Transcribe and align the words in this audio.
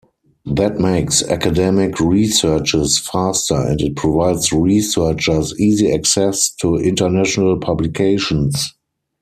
That 0.47 0.79
makes 0.79 1.21
academic 1.21 1.99
researches 1.99 2.97
faster 2.97 3.53
and 3.53 3.79
it 3.79 3.95
provides 3.95 4.51
researchers 4.51 5.53
easy 5.61 5.93
access 5.93 6.49
to 6.55 6.77
international 6.77 7.59
publications. 7.59 8.73